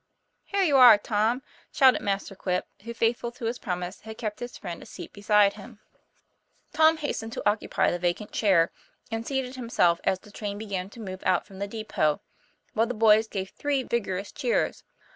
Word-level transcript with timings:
'Here 0.45 0.63
you 0.63 0.77
are, 0.77 0.97
Tom!" 0.97 1.43
shouted 1.71 2.01
Master 2.01 2.33
Quip, 2.33 2.65
who 2.85 2.91
faithful 2.91 3.31
to 3.33 3.45
his 3.45 3.59
promise 3.59 3.99
had 4.01 4.17
kept 4.17 4.39
his 4.39 4.57
friend 4.57 4.81
a 4.81 4.85
seat 4.87 5.13
beside 5.13 5.53
him. 5.53 5.77
3 5.91 5.91
34 5.91 5.91
TOM 5.91 6.01
PLA 6.01 6.27
YFAIR. 6.31 6.77
Tom 6.77 6.97
hastened 7.07 7.33
to 7.33 7.47
occupy 7.51 7.91
the 7.91 7.99
vacant 7.99 8.31
chair, 8.31 8.71
and 9.11 9.27
seated 9.27 9.57
himself 9.57 10.01
as 10.03 10.17
the 10.17 10.31
train 10.31 10.57
began 10.57 10.89
to 10.89 10.99
move 10.99 11.21
out 11.23 11.45
from 11.45 11.59
the 11.59 11.67
depot, 11.67 12.19
while 12.73 12.87
the 12.87 12.95
boys 12.95 13.27
gave 13.27 13.51
three 13.51 13.83
vigorous 13.83 14.31
cheers. 14.31 14.83